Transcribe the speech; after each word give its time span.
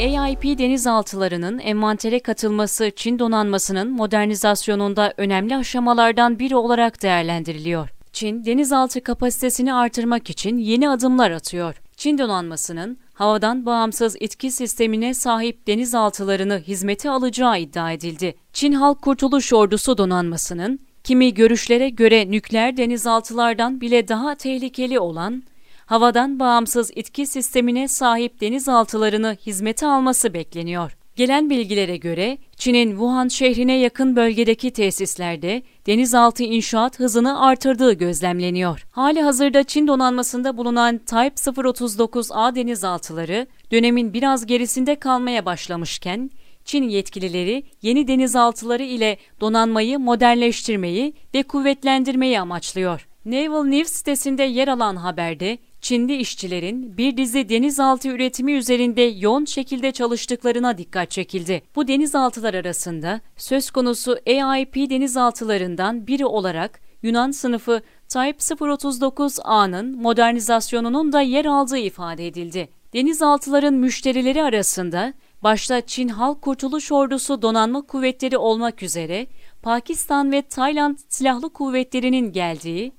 AIP 0.00 0.58
denizaltılarının 0.58 1.58
envantere 1.58 2.20
katılması 2.20 2.90
Çin 2.96 3.18
donanmasının 3.18 3.90
modernizasyonunda 3.90 5.14
önemli 5.16 5.56
aşamalardan 5.56 6.38
biri 6.38 6.56
olarak 6.56 7.02
değerlendiriliyor. 7.02 7.88
Çin, 8.12 8.44
denizaltı 8.44 9.00
kapasitesini 9.00 9.74
artırmak 9.74 10.30
için 10.30 10.58
yeni 10.58 10.90
adımlar 10.90 11.30
atıyor. 11.30 11.82
Çin 11.96 12.18
donanmasının 12.18 12.98
havadan 13.12 13.66
bağımsız 13.66 14.16
itki 14.20 14.50
sistemine 14.50 15.14
sahip 15.14 15.66
denizaltılarını 15.66 16.58
hizmete 16.58 17.10
alacağı 17.10 17.60
iddia 17.60 17.92
edildi. 17.92 18.34
Çin 18.52 18.72
Halk 18.72 19.02
Kurtuluş 19.02 19.52
Ordusu 19.52 19.98
donanmasının 19.98 20.80
kimi 21.04 21.34
görüşlere 21.34 21.88
göre 21.88 22.30
nükleer 22.30 22.76
denizaltılardan 22.76 23.80
bile 23.80 24.08
daha 24.08 24.34
tehlikeli 24.34 24.98
olan 24.98 25.42
havadan 25.90 26.38
bağımsız 26.38 26.90
itki 26.96 27.26
sistemine 27.26 27.88
sahip 27.88 28.40
denizaltılarını 28.40 29.36
hizmete 29.46 29.86
alması 29.86 30.34
bekleniyor. 30.34 30.96
Gelen 31.16 31.50
bilgilere 31.50 31.96
göre 31.96 32.38
Çin'in 32.56 32.90
Wuhan 32.90 33.28
şehrine 33.28 33.78
yakın 33.78 34.16
bölgedeki 34.16 34.70
tesislerde 34.70 35.62
denizaltı 35.86 36.42
inşaat 36.42 36.98
hızını 36.98 37.46
artırdığı 37.46 37.92
gözlemleniyor. 37.92 38.86
Hali 38.90 39.22
hazırda 39.22 39.64
Çin 39.64 39.86
donanmasında 39.86 40.56
bulunan 40.56 40.98
Type 40.98 41.34
039A 41.50 42.54
denizaltıları 42.54 43.46
dönemin 43.72 44.12
biraz 44.12 44.46
gerisinde 44.46 44.94
kalmaya 44.94 45.46
başlamışken 45.46 46.30
Çin 46.64 46.88
yetkilileri 46.88 47.62
yeni 47.82 48.08
denizaltıları 48.08 48.82
ile 48.82 49.16
donanmayı 49.40 49.98
modernleştirmeyi 49.98 51.14
ve 51.34 51.42
kuvvetlendirmeyi 51.42 52.40
amaçlıyor. 52.40 53.06
Naval 53.24 53.64
News 53.64 53.92
sitesinde 53.92 54.42
yer 54.42 54.68
alan 54.68 54.96
haberde 54.96 55.58
Çinli 55.80 56.16
işçilerin 56.16 56.96
bir 56.96 57.16
dizi 57.16 57.48
denizaltı 57.48 58.08
üretimi 58.08 58.52
üzerinde 58.52 59.02
yoğun 59.02 59.44
şekilde 59.44 59.92
çalıştıklarına 59.92 60.78
dikkat 60.78 61.10
çekildi. 61.10 61.62
Bu 61.76 61.88
denizaltılar 61.88 62.54
arasında 62.54 63.20
söz 63.36 63.70
konusu 63.70 64.18
AIP 64.26 64.74
denizaltılarından 64.74 66.06
biri 66.06 66.26
olarak 66.26 66.80
Yunan 67.02 67.30
sınıfı 67.30 67.82
Type 68.08 68.38
039A'nın 68.38 69.96
modernizasyonunun 70.02 71.12
da 71.12 71.20
yer 71.20 71.44
aldığı 71.44 71.78
ifade 71.78 72.26
edildi. 72.26 72.68
Denizaltıların 72.94 73.74
müşterileri 73.74 74.42
arasında 74.42 75.12
başta 75.42 75.80
Çin 75.80 76.08
Halk 76.08 76.42
Kurtuluş 76.42 76.92
Ordusu 76.92 77.42
Donanma 77.42 77.82
Kuvvetleri 77.82 78.38
olmak 78.38 78.82
üzere 78.82 79.26
Pakistan 79.62 80.32
ve 80.32 80.42
Tayland 80.42 80.98
Silahlı 81.08 81.52
Kuvvetleri'nin 81.52 82.32
geldiği 82.32 82.92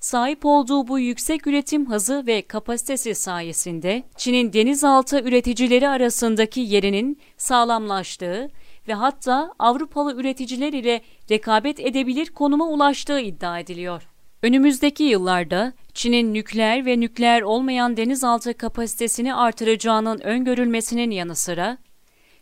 Sahip 0.00 0.46
olduğu 0.46 0.88
bu 0.88 0.98
yüksek 0.98 1.46
üretim 1.46 1.90
hızı 1.90 2.26
ve 2.26 2.42
kapasitesi 2.42 3.14
sayesinde 3.14 4.02
Çin'in 4.16 4.52
denizaltı 4.52 5.20
üreticileri 5.20 5.88
arasındaki 5.88 6.60
yerinin 6.60 7.20
sağlamlaştığı 7.36 8.48
ve 8.88 8.94
hatta 8.94 9.54
Avrupalı 9.58 10.14
üreticiler 10.14 10.72
ile 10.72 11.00
rekabet 11.30 11.80
edebilir 11.80 12.26
konuma 12.26 12.68
ulaştığı 12.68 13.20
iddia 13.20 13.58
ediliyor. 13.58 14.08
Önümüzdeki 14.42 15.04
yıllarda 15.04 15.72
Çin'in 15.94 16.34
nükleer 16.34 16.86
ve 16.86 17.00
nükleer 17.00 17.42
olmayan 17.42 17.96
denizaltı 17.96 18.54
kapasitesini 18.54 19.34
artıracağının 19.34 20.20
öngörülmesinin 20.20 21.10
yanı 21.10 21.36
sıra 21.36 21.78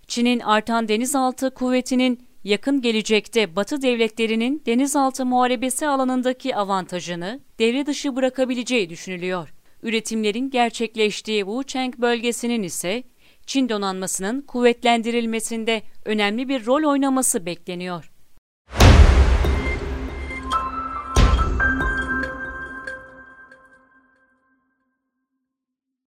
Çin'in 0.07 0.41
artan 0.41 0.89
denizaltı 0.89 1.55
kuvvetinin 1.55 2.27
yakın 2.45 2.81
gelecekte 2.81 3.57
Batı 3.57 3.83
devletlerinin 3.83 4.63
denizaltı 4.67 5.27
muharebesi 5.27 5.87
alanındaki 5.87 6.57
avantajını 6.57 7.41
devre 7.59 7.87
dışı 7.87 8.17
bırakabileceği 8.17 8.91
düşünülüyor. 8.91 9.55
Üretimlerin 9.83 10.51
gerçekleştiği 10.51 11.41
Wuchang 11.41 11.99
bölgesinin 11.99 12.63
ise 12.63 13.03
Çin 13.47 13.69
donanmasının 13.69 14.41
kuvvetlendirilmesinde 14.41 15.83
önemli 16.05 16.49
bir 16.49 16.67
rol 16.67 16.91
oynaması 16.91 17.47
bekleniyor. 17.47 18.12